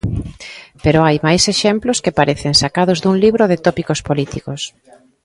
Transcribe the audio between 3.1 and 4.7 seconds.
libro de tópicos políticos.